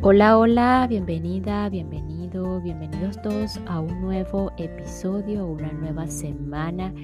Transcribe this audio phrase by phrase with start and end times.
[0.00, 6.94] Hola, hola, bienvenida, bienvenido, bienvenidos todos a un nuevo episodio, una nueva semana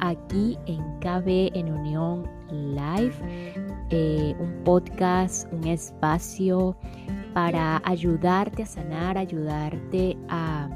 [0.00, 3.14] aquí en KB en Unión Live,
[3.88, 6.76] eh, un podcast, un espacio
[7.32, 10.68] para ayudarte a sanar, ayudarte a,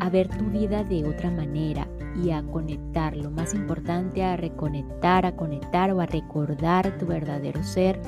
[0.00, 1.86] a ver tu vida de otra manera
[2.28, 7.98] a conectar, lo más importante, a reconectar, a conectar o a recordar tu verdadero ser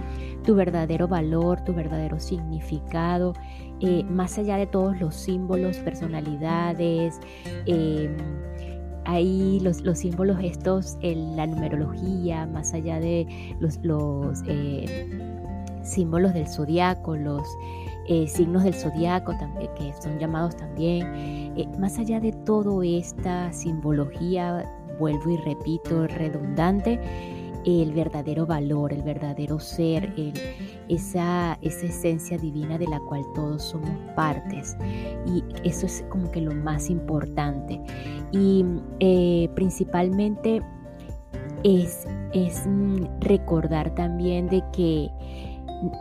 [0.43, 3.35] tu verdadero valor, tu verdadero significado,
[3.81, 7.21] eh, más allá de todos los símbolos, personalidades,
[7.67, 8.15] eh,
[9.05, 13.27] ahí los, símbolos estos, en la numerología, más allá de
[13.61, 15.32] los, eh,
[15.83, 17.43] símbolos del zodiaco, los
[18.27, 19.33] signos del zodiaco
[19.77, 24.69] que son llamados también, más allá de toda esta simbología,
[24.99, 27.01] vuelvo y repito, redundante,
[27.65, 30.13] el verdadero valor, el verdadero ser,
[30.89, 34.77] esa, esa esencia divina de la cual todos somos partes.
[35.27, 37.81] Y eso es como que lo más importante.
[38.33, 38.65] Y
[39.01, 40.63] eh, principalmente
[41.63, 42.65] es, es
[43.21, 45.11] recordar también de que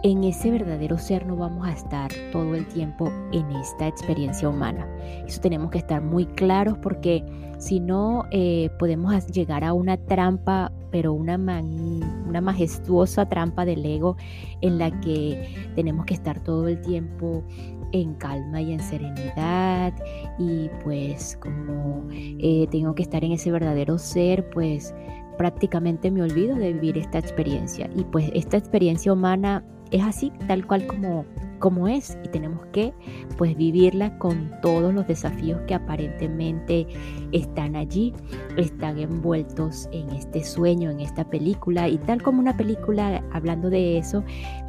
[0.03, 4.87] en ese verdadero ser no vamos a estar todo el tiempo en esta experiencia humana.
[5.27, 7.23] Eso tenemos que estar muy claros porque
[7.57, 14.17] si no eh, podemos llegar a una trampa, pero una, una majestuosa trampa del ego
[14.61, 17.43] en la que tenemos que estar todo el tiempo
[17.91, 19.93] en calma y en serenidad
[20.39, 24.93] y pues como eh, tengo que estar en ese verdadero ser, pues
[25.41, 27.89] prácticamente me olvido de vivir esta experiencia.
[27.95, 31.25] Y pues esta experiencia humana es así, tal cual como,
[31.57, 32.93] como es, y tenemos que
[33.39, 36.85] pues vivirla con todos los desafíos que aparentemente
[37.31, 38.13] están allí,
[38.55, 43.97] están envueltos en este sueño, en esta película, y tal como una película, hablando de
[43.97, 44.23] eso,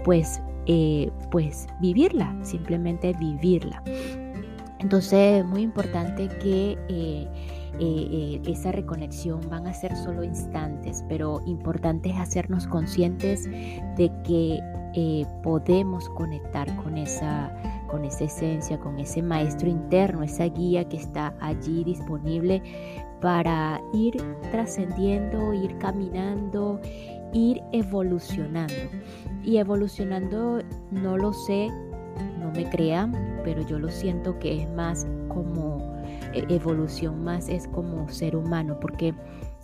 [0.04, 3.82] pues, eh, pues vivirla, simplemente vivirla.
[4.78, 6.78] Entonces, muy importante que...
[6.88, 7.28] Eh,
[7.78, 13.48] eh, eh, esa reconexión van a ser solo instantes, pero importante es hacernos conscientes
[13.96, 14.60] de que
[14.94, 17.50] eh, podemos conectar con esa,
[17.88, 22.62] con esa esencia, con ese maestro interno, esa guía que está allí disponible
[23.22, 24.16] para ir
[24.50, 26.78] trascendiendo, ir caminando,
[27.32, 28.74] ir evolucionando.
[29.42, 30.60] Y evolucionando,
[30.90, 31.68] no lo sé,
[32.38, 35.91] no me crean, pero yo lo siento que es más como
[36.34, 39.14] evolución más es como ser humano, porque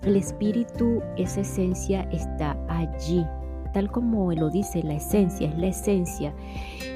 [0.02, 3.24] el espíritu, esa esencia está allí,
[3.72, 6.34] tal como lo dice, la esencia es la esencia.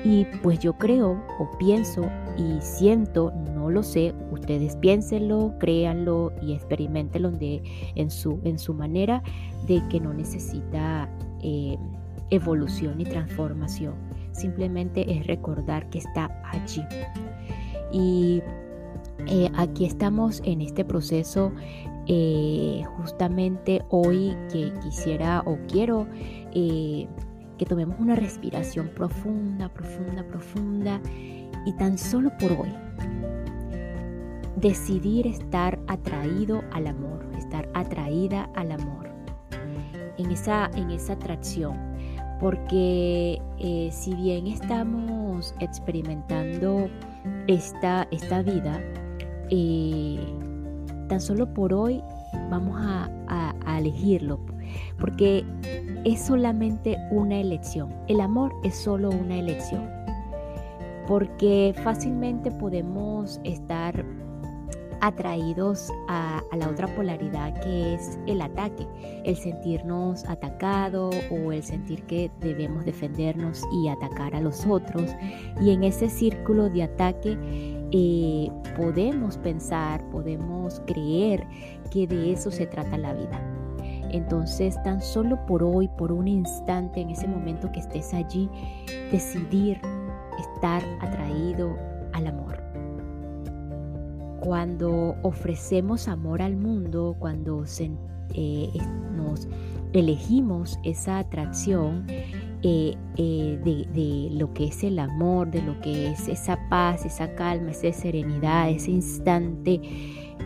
[0.05, 2.03] Y pues yo creo o pienso
[2.37, 7.62] y siento, no lo sé, ustedes piénsenlo, créanlo y experimentenlo de,
[7.94, 9.22] en, su, en su manera
[9.66, 11.09] de que no necesita
[11.43, 11.77] eh,
[12.31, 13.94] evolución y transformación.
[14.32, 16.82] Simplemente es recordar que está allí.
[17.93, 18.43] Y
[19.27, 21.53] eh, aquí estamos en este proceso
[22.06, 26.09] eh, justamente hoy que quisiera o quiero
[26.53, 27.06] eh,
[27.59, 31.00] que tomemos una respiración profunda, profunda, profunda
[31.65, 32.75] y tan solo por hoy
[34.56, 39.09] decidir estar atraído al amor, estar atraída al amor,
[40.19, 41.77] en esa, en esa atracción.
[42.38, 43.41] Porque
[43.93, 46.88] si bien estamos experimentando
[47.47, 48.81] esta, esta vida,
[49.55, 50.19] eh,
[51.09, 52.03] tan solo por hoy
[52.51, 53.11] vamos a,
[53.79, 54.39] elegirlo,
[54.99, 55.45] porque
[56.05, 57.93] es solamente una elección.
[58.07, 59.89] El amor es solo una elección,
[61.09, 64.05] porque fácilmente podemos estar
[65.03, 68.87] atraídos a, la otra polaridad que es el ataque,
[69.25, 75.11] el sentirnos atacado o el sentir que debemos defendernos y atacar a los otros.
[75.61, 77.37] Y en ese círculo de ataque
[77.91, 81.47] eh, podemos pensar, podemos creer
[81.91, 83.41] que de eso se trata la vida.
[84.12, 88.49] Entonces, tan solo por hoy, por un instante, en ese momento que estés allí,
[89.11, 89.81] decidir
[90.38, 91.76] estar atraído
[92.12, 92.62] al amor.
[94.43, 97.65] Cuando ofrecemos amor al mundo, cuando
[98.35, 98.73] eh,
[99.15, 99.47] nos
[99.93, 102.06] elegimos esa atracción,
[102.65, 107.37] eh, eh, de, lo que es el amor, de lo que es esa paz, esa
[107.37, 109.81] calma, esa serenidad, ese instante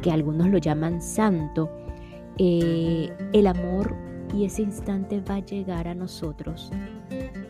[0.02, 1.70] que algunos lo llaman santo,
[2.36, 3.96] el amor
[4.34, 6.70] y ese instante va a llegar a nosotros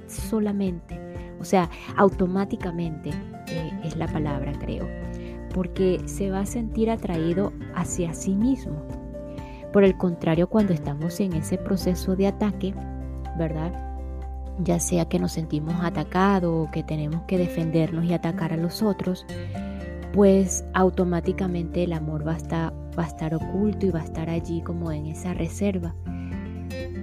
[0.06, 0.96] solamente,
[1.40, 3.10] o sea, automáticamente
[3.82, 5.05] es la palabra, creo,
[5.56, 8.76] porque se va a sentir atraído hacia sí mismo.
[9.72, 12.74] Por el contrario, cuando estamos en ese proceso de ataque,
[13.38, 13.72] ¿verdad?
[14.58, 18.82] ya sea que nos sentimos atacados o que tenemos que defendernos y atacar a los
[18.82, 19.26] otros,
[20.12, 25.06] pues automáticamente el amor va a, estar, oculto y va a estar allí como en
[25.06, 25.94] esa reserva.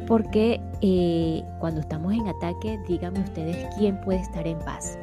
[0.08, 4.98] Porque eh, cuando estamos en ataque, díganme ustedes quién puede estar en paz.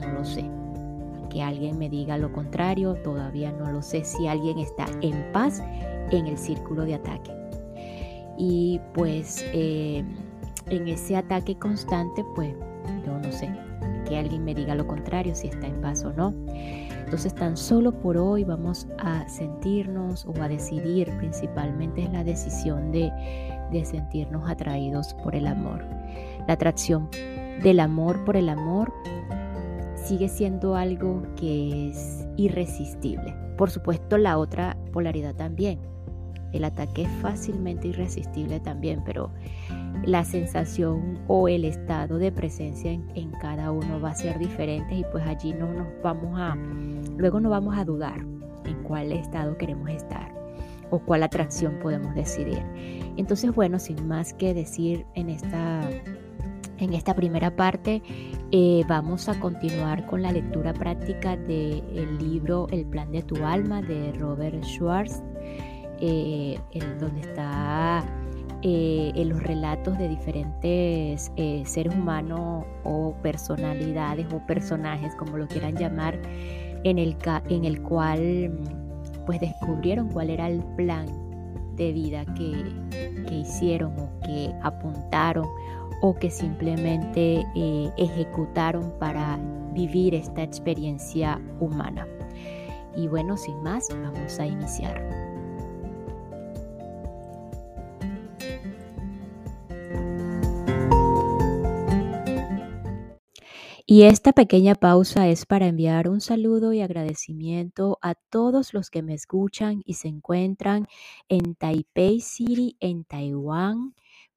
[0.00, 0.44] No lo sé.
[1.34, 5.60] Que alguien me diga lo contrario, todavía no lo sé si alguien está en paz
[6.12, 7.32] en el círculo de ataque.
[8.38, 10.04] Y pues eh,
[10.68, 12.54] en ese ataque constante, pues
[13.04, 13.50] yo no sé,
[14.08, 16.32] que alguien me diga lo contrario, si está en paz o no.
[17.04, 22.92] Entonces tan solo por hoy vamos a sentirnos o a decidir, principalmente es la decisión
[22.92, 23.10] de,
[23.72, 25.84] de sentirnos atraídos por el amor.
[26.46, 27.08] La atracción
[27.62, 28.92] del amor por el amor
[30.04, 33.34] sigue siendo algo que es irresistible.
[33.56, 35.78] Por supuesto, la otra polaridad también,
[36.54, 39.30] el ataque es fácilmente irresistible también, pero
[40.04, 45.04] la sensación o el estado de presencia en, cada uno va a ser diferente y
[45.10, 46.54] pues allí no nos vamos a,
[47.16, 48.20] luego no vamos a dudar
[48.64, 50.32] en cuál estado queremos estar
[50.90, 52.62] o cuál atracción podemos decidir.
[53.16, 55.80] Entonces, bueno, sin más que decir en esta,
[56.78, 58.00] en esta primera parte,
[58.56, 63.82] eh, vamos a continuar con la lectura práctica del libro El plan de tu alma
[63.82, 65.20] de Robert Schwartz
[66.00, 68.04] eh, en donde está
[68.62, 71.32] eh, en los relatos de diferentes
[71.64, 76.16] seres humanos o personalidades o personajes, como lo quieran llamar,
[76.84, 77.16] en el,
[77.48, 78.56] en el cual
[79.26, 81.06] pues descubrieron cuál era el plan
[81.74, 82.72] de vida que,
[83.26, 85.44] que hicieron o que apuntaron
[86.06, 87.46] o que simplemente
[87.96, 89.38] ejecutaron para
[89.72, 92.06] vivir esta experiencia humana.
[92.94, 95.02] Y bueno, sin más, vamos a iniciar.
[103.86, 109.02] Y esta pequeña pausa es para enviar un saludo y agradecimiento a todos los que
[109.02, 110.86] me escuchan y se encuentran
[111.30, 113.94] en Taipei City, en Taiwán,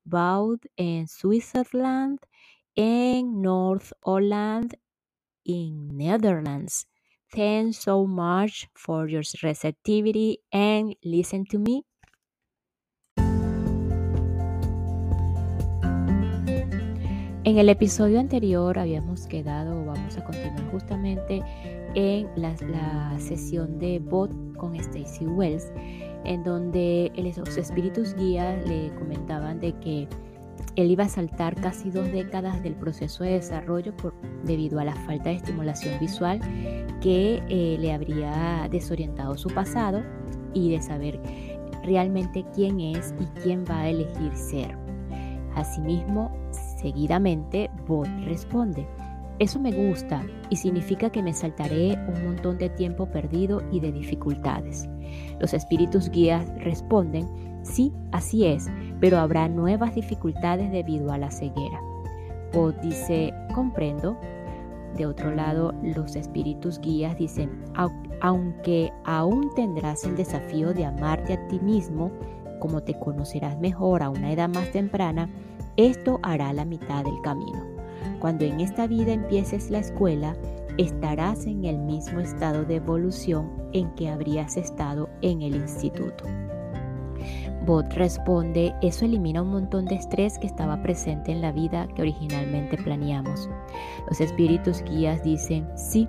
[0.07, 2.19] Vaud, en Switzerland,
[2.75, 4.75] en North Holland,
[5.45, 6.85] in Netherlands.
[7.33, 11.83] Thanks so much for your receptivity and listen to me.
[17.47, 21.41] En el episodio anterior habíamos quedado, vamos a continuar justamente
[21.95, 25.71] en la, sesión de bot con Stacy Wells,
[26.23, 30.07] en donde los espíritus guías le comentaban de que
[30.75, 34.95] él iba a saltar casi dos décadas del proceso de desarrollo por, debido a la
[34.95, 36.39] falta de estimulación visual
[37.01, 40.03] que eh, le habría desorientado su pasado
[40.53, 41.19] y de saber
[41.83, 44.77] realmente quién es y quién va a elegir ser.
[45.55, 46.31] Asimismo,
[46.79, 48.87] seguidamente, Bot responde,
[49.39, 53.91] eso me gusta y significa que me saltaré un montón de tiempo perdido y de
[53.91, 54.89] dificultades.
[55.39, 57.27] Los espíritus guías responden,
[57.61, 58.67] sí, así es,
[58.99, 61.79] pero habrá nuevas dificultades debido a la ceguera.
[62.53, 64.17] Bot dice, comprendo.
[64.95, 67.63] De otro lado, los espíritus guías dicen,
[68.21, 72.11] aunque aún tendrás el desafío de amarte a ti mismo,
[72.59, 75.29] como te conocerás mejor a una edad más temprana,
[75.75, 77.76] esto hará la mitad del camino.
[78.19, 80.35] Cuando en esta vida empieces la escuela,
[80.77, 86.25] estarás en el mismo estado de evolución en que habrías estado en el instituto.
[87.67, 92.01] Bot responde, eso elimina un montón de estrés que estaba presente en la vida que
[92.01, 93.49] originalmente planeamos.
[94.07, 96.07] Los espíritus guías dicen, sí,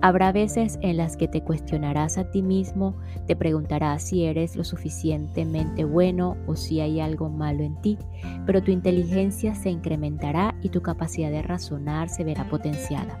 [0.00, 2.96] habrá veces en las que te cuestionarás a ti mismo,
[3.26, 7.98] te preguntarás si eres lo suficientemente bueno o si hay algo malo en ti,
[8.46, 13.20] pero tu inteligencia se incrementará y tu capacidad de razonar se verá potenciada.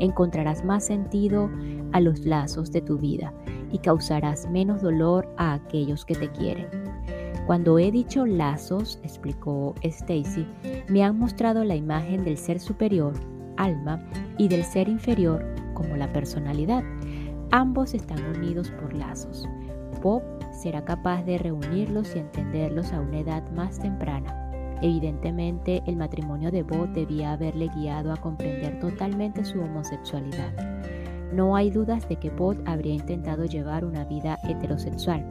[0.00, 1.48] Encontrarás más sentido
[1.92, 3.32] a los lazos de tu vida
[3.70, 6.91] y causarás menos dolor a aquellos que te quieren.
[7.46, 10.46] Cuando he dicho lazos, explicó Stacy,
[10.88, 13.14] me han mostrado la imagen del ser superior,
[13.56, 14.00] alma,
[14.38, 15.44] y del ser inferior
[15.74, 16.84] como la personalidad.
[17.50, 19.46] Ambos están unidos por lazos.
[20.02, 20.22] Bob
[20.52, 24.38] será capaz de reunirlos y entenderlos a una edad más temprana.
[24.80, 30.52] Evidentemente, el matrimonio de Bob debía haberle guiado a comprender totalmente su homosexualidad.
[31.32, 35.24] No hay dudas de que Bob habría intentado llevar una vida heterosexual,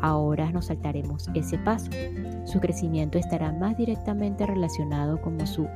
[0.00, 1.90] Ahora nos saltaremos ese paso.
[2.44, 5.66] Su crecimiento estará más directamente relacionado con su,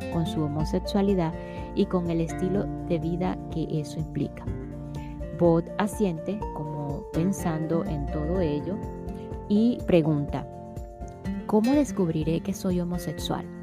[0.43, 1.33] homosexualidad
[1.75, 4.45] y con el estilo de vida que eso implica.
[5.39, 8.77] Bot asiente como pensando en todo ello
[9.49, 10.47] y pregunta,
[11.47, 13.54] ¿cómo descubriré que soy homosexual?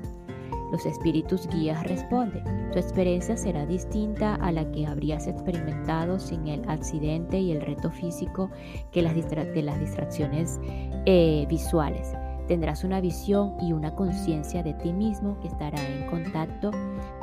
[0.71, 6.67] Los espíritus guías responden, tu experiencia será distinta a la que habrías experimentado sin el
[6.69, 8.49] accidente y el reto físico
[8.91, 10.61] que las de las distracciones
[11.05, 12.13] eh, visuales.
[12.47, 16.71] Tendrás una visión y una conciencia de ti mismo que estará en contacto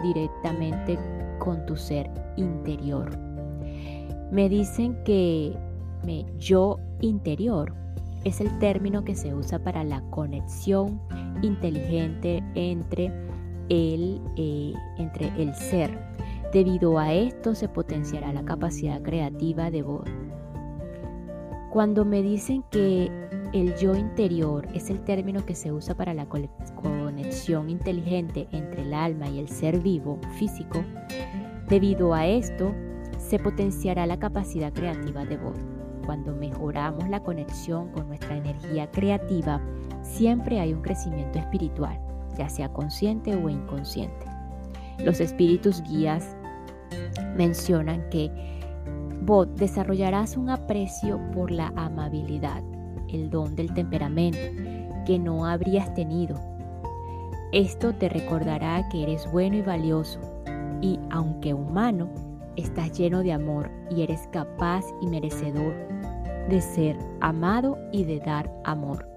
[0.03, 0.99] directamente
[1.39, 3.19] con tu ser interior.
[4.31, 5.57] Me dicen que
[6.05, 7.75] me, yo interior
[8.25, 11.01] es el término que se usa para la conexión
[11.43, 13.28] inteligente entre
[13.69, 15.99] el, eh, entre el ser.
[16.53, 20.09] Debido a esto se potenciará la capacidad creativa de vos.
[21.71, 23.11] Cuando me dicen que
[23.53, 28.95] el yo interior es el término que se usa para la conexión inteligente entre el
[28.95, 30.83] alma y el ser vivo físico,
[31.69, 32.75] debido a esto
[33.19, 35.57] se potenciará la capacidad creativa de vos.
[36.07, 39.61] Cuando mejoramos la conexión con nuestra energía creativa,
[40.01, 42.08] siempre hay un crecimiento espiritual
[42.39, 44.27] ya sea consciente o inconsciente.
[44.99, 46.37] Los espíritus guías
[47.37, 48.31] mencionan que
[49.23, 52.63] vos desarrollarás un aprecio por la amabilidad,
[53.09, 54.39] el don del temperamento
[55.05, 56.37] que no habrías tenido.
[57.53, 60.21] Esto te recordará que eres bueno y valioso
[60.81, 62.09] y aunque humano,
[62.57, 65.75] estás lleno de amor y eres capaz y merecedor
[66.49, 69.09] de ser amado y de dar amor.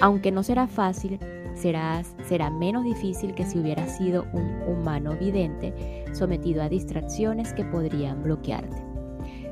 [0.00, 1.18] Aunque no será fácil,
[1.58, 8.22] será menos difícil que si hubieras sido un humano vidente sometido a distracciones que podrían
[8.22, 8.88] bloquearte.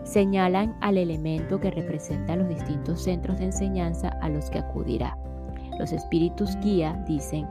[0.04, 5.18] Señalan al elemento que representa los distintos centros de enseñanza a los que acudirá.
[5.78, 7.46] Los espíritus guía dicen,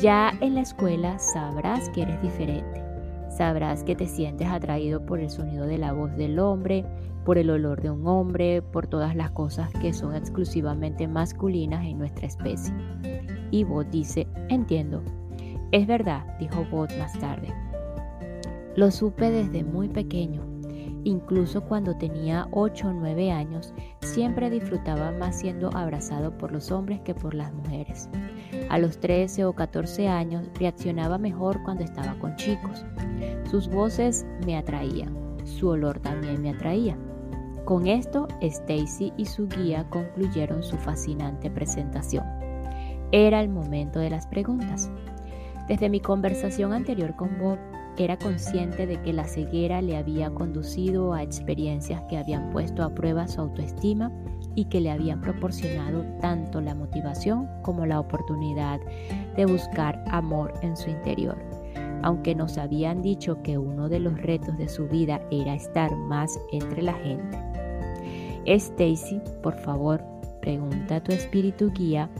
[0.00, 2.82] ya en la escuela sabrás que eres diferente.
[3.28, 6.84] Sabrás que te sientes atraído por el sonido de la voz del hombre,
[7.24, 11.98] por el olor de un hombre, por todas las cosas que son exclusivamente masculinas en
[11.98, 12.72] nuestra especie.
[13.54, 15.00] Y Bot dice, entiendo.
[15.70, 17.54] Es verdad, dijo Bot más tarde.
[18.74, 20.42] Lo supe desde muy pequeño.
[21.04, 27.00] Incluso cuando tenía 8 o 9 años, siempre disfrutaba más siendo abrazado por los hombres
[27.02, 28.08] que por las mujeres.
[28.70, 32.84] A los 13 o 14 años reaccionaba mejor cuando estaba con chicos.
[33.48, 36.98] Sus voces me atraían, su olor también me atraía.
[37.66, 42.43] Con esto, Stacy y su guía concluyeron su fascinante presentación.
[43.16, 44.90] Era el momento de las preguntas.
[45.68, 47.58] Desde mi conversación anterior con Bob,
[47.96, 52.92] era consciente de que la ceguera le había conducido a experiencias que habían puesto a
[52.92, 54.10] prueba su autoestima
[54.56, 58.80] y que le habían proporcionado tanto la motivación como la oportunidad
[59.36, 61.38] de buscar amor en su interior.
[62.02, 66.36] Aunque nos habían dicho que uno de los retos de su vida era estar más
[66.50, 67.38] entre la gente.
[68.44, 70.02] Stacy, por favor,
[70.40, 72.10] pregunta a tu espíritu guía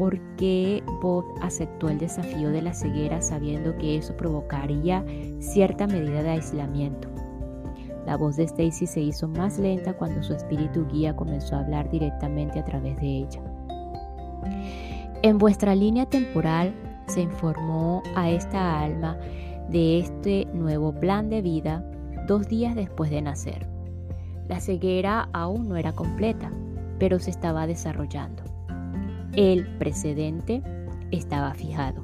[0.00, 5.04] por qué Bob aceptó el desafío de la ceguera sabiendo que eso provocaría
[5.40, 7.06] cierta medida de aislamiento.
[8.06, 11.90] La voz de Stacy se hizo más lenta cuando su espíritu guía comenzó a hablar
[11.90, 13.42] directamente a través de ella.
[15.20, 16.72] En vuestra línea temporal
[17.06, 19.18] se informó a esta alma
[19.68, 21.84] de este nuevo plan de vida
[22.26, 23.66] dos días después de nacer.
[24.48, 26.50] La ceguera aún no era completa,
[26.98, 28.49] pero se estaba desarrollando.
[29.36, 30.60] El precedente
[31.12, 32.02] estaba fijado.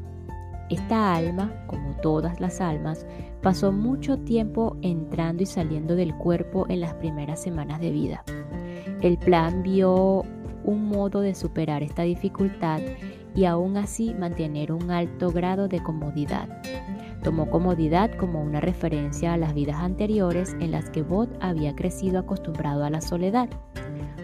[0.70, 3.04] Esta alma, como todas las almas,
[3.42, 8.24] pasó mucho tiempo entrando y saliendo del cuerpo en las primeras semanas de vida.
[9.00, 10.24] El plan vio
[10.64, 12.80] un modo de superar esta dificultad
[13.34, 16.48] y aún así mantener un alto grado de comodidad.
[17.24, 22.20] Tomó comodidad como una referencia a las vidas anteriores en las que Bot había crecido
[22.20, 23.48] acostumbrado a la soledad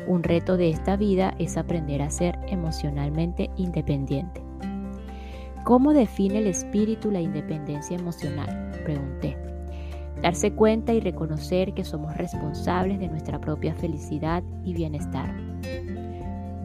[0.06, 4.42] un reto de esta vida es aprender a ser emocionalmente independiente.
[5.64, 8.72] ¿Cómo define el espíritu la independencia emocional?
[8.84, 9.36] Pregunté.
[10.20, 15.34] Darse cuenta y reconocer que somos responsables de nuestra propia felicidad y bienestar.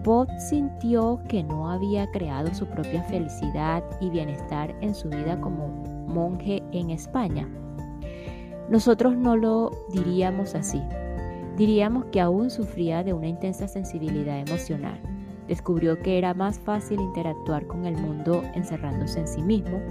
[0.03, 5.67] Bob sintió que no había creado su propia felicidad y bienestar en su vida como
[6.07, 7.47] monje en España.
[8.69, 10.81] Nosotros no lo diríamos así,
[11.57, 15.01] Diríamos que aún sufría de una intensa sensibilidad emocional.
[15.47, 19.81] Descubrió que era más fácil interactuar con el mundo encerrándose en sí mismo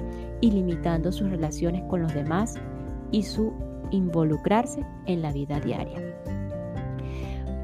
[0.41, 2.55] y limitando sus relaciones con los demás
[3.11, 3.53] y su
[3.91, 6.01] involucrarse en la vida diaria.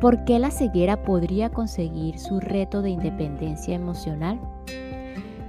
[0.00, 4.40] ¿Por qué la ceguera podría conseguir su reto de independencia emocional?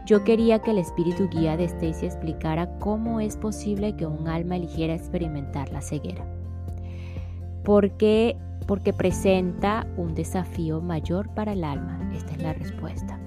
[0.06, 4.58] Yo quería que el espíritu guía de Stacy explicara cómo es posible que un alma
[4.58, 6.24] eligiera experimentar la ceguera
[7.64, 12.12] porque, porque presenta un desafío mayor para el alma.
[12.14, 13.20] Esta es la respuesta.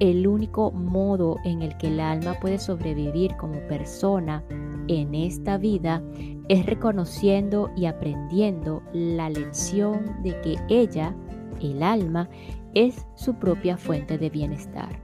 [0.00, 4.42] el único modo en el que el alma puede sobrevivir como persona
[4.88, 6.02] en esta vida
[6.48, 11.14] es reconociendo y aprendiendo la lección de que ella,
[11.60, 12.28] el alma,
[12.74, 14.98] es su propia fuente de bienestar.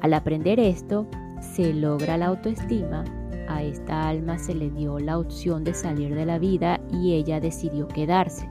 [0.00, 1.06] Al aprender esto,
[1.40, 3.04] se logra la autoestima,
[3.48, 7.40] a esta alma se le dio la opción de salir de la vida y ella
[7.40, 8.48] decidió quedarse.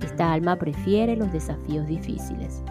[0.00, 2.62] Esta alma prefiere los desafíos difíciles.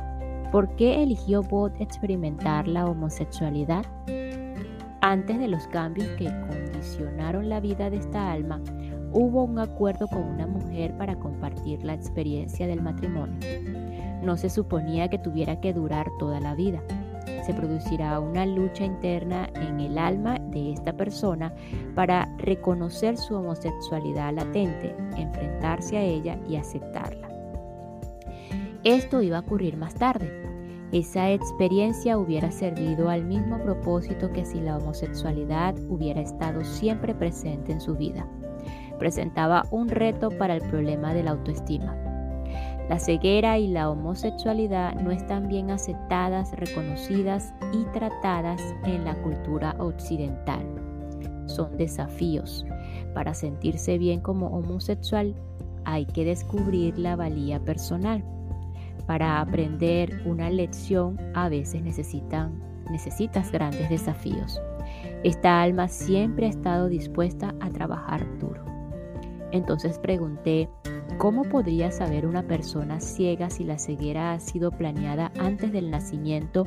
[0.52, 3.86] ¿Por qué eligió Bot experimentar la homosexualidad?
[5.02, 8.62] Antes de los cambios que condicionaron la vida de esta alma,
[9.12, 13.38] hubo un acuerdo con una mujer para compartir la experiencia del matrimonio.
[14.24, 16.82] No se suponía que tuviera que durar toda la vida.
[17.46, 21.54] Se producirá una lucha interna en el alma de esta persona
[21.96, 27.28] para reconocer su homosexualidad latente, enfrentarse a ella y aceptarla.
[28.84, 30.32] Esto iba a ocurrir más tarde.
[30.92, 37.74] Esa experiencia hubiera servido al mismo propósito que si la homosexualidad hubiera estado siempre presente
[37.74, 38.26] en su vida.
[38.98, 41.96] Presentaba un reto para el problema de la autoestima.
[42.90, 49.76] La ceguera y la homosexualidad no están bien aceptadas, reconocidas y tratadas en la cultura
[49.80, 50.66] occidental.
[51.48, 52.66] Son desafíos.
[53.14, 55.36] Para sentirse bien como homosexual
[55.84, 58.24] hay que descubrir la valía personal.
[59.06, 64.62] Para aprender una lección a veces necesitan, necesitas grandes desafíos.
[65.24, 68.64] Esta alma siempre ha estado dispuesta a trabajar duro.
[69.52, 70.70] Entonces pregunté,
[71.18, 76.66] ¿cómo podría saber una persona ciega si la ceguera ha sido planeada antes del nacimiento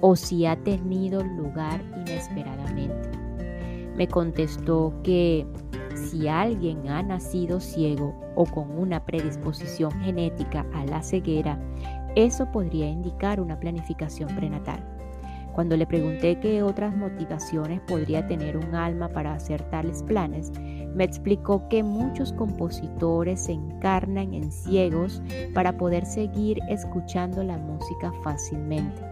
[0.00, 3.10] o si ha tenido lugar inesperadamente?
[3.96, 5.46] Me contestó que
[5.94, 11.58] si alguien ha nacido ciego o con una predisposición genética a la ceguera,
[12.16, 14.84] eso podría indicar una planificación prenatal.
[15.52, 20.50] Cuando le pregunté qué otras motivaciones podría tener un alma para hacer tales planes,
[20.94, 25.22] me explicó que muchos compositores se encarnan en ciegos
[25.54, 29.02] para poder seguir escuchando la música fácilmente,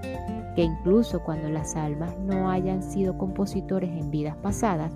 [0.54, 4.92] que incluso cuando las almas no hayan sido compositores en vidas pasadas,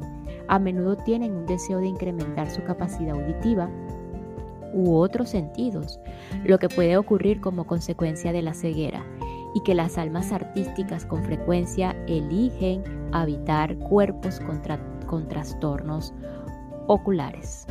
[0.49, 3.71] a menudo tienen un deseo de incrementar su capacidad auditiva
[4.75, 6.01] u otros sentidos,
[6.45, 9.07] lo que puede ocurrir como consecuencia de la ceguera,
[9.55, 12.83] y que las almas artísticas con frecuencia eligen
[13.13, 14.41] habitar cuerpos
[15.07, 16.13] con trastornos
[16.87, 17.67] oculares.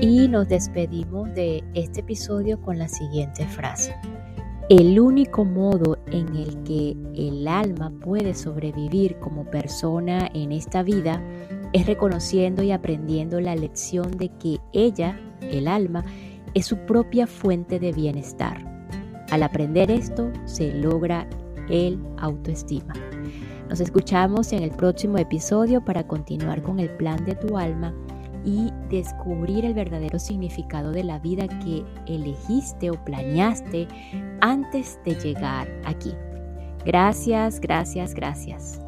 [0.00, 3.94] Y nos despedimos de este episodio con la siguiente frase.
[4.68, 11.22] El único modo en el que el alma puede sobrevivir como persona en esta vida
[11.72, 16.04] es reconociendo y aprendiendo la lección de que ella, el alma,
[16.54, 18.76] es su propia fuente de bienestar.
[19.30, 21.28] Al aprender esto, se logra
[21.68, 22.94] el autoestima.
[23.68, 27.94] Nos escuchamos en el próximo episodio para continuar con el plan de tu alma
[28.44, 33.88] y descubrir el verdadero significado de la vida que elegiste o planeaste
[34.40, 36.12] antes de llegar aquí.
[36.84, 38.85] Gracias, gracias, gracias.